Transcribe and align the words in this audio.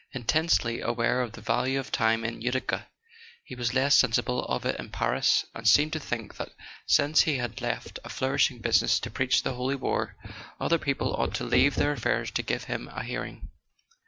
Intensely 0.13 0.81
aware 0.81 1.21
of 1.21 1.33
the 1.33 1.41
value 1.41 1.79
of 1.79 1.91
time 1.91 2.25
in 2.25 2.41
Utica, 2.41 2.87
he 3.43 3.53
was 3.53 3.75
less 3.75 3.95
sensible 3.95 4.43
of 4.45 4.65
it 4.65 4.79
in 4.79 4.89
Paris, 4.89 5.45
and 5.53 5.67
seemed 5.67 5.93
to 5.93 5.99
think 5.99 6.37
that, 6.37 6.53
since 6.87 7.21
he 7.21 7.37
had 7.37 7.61
left 7.61 7.99
a 8.03 8.09
flourishing 8.09 8.57
business 8.57 8.99
to 8.99 9.11
preach 9.11 9.43
the 9.43 9.53
Holy 9.53 9.75
War, 9.75 10.15
other 10.59 10.79
people 10.79 11.13
ought 11.15 11.35
to 11.35 11.43
leave 11.43 11.75
their 11.75 11.91
affairs 11.91 12.31
to 12.31 12.41
give 12.41 12.63
him 12.63 12.87
a 12.87 13.03
hearing. 13.03 13.49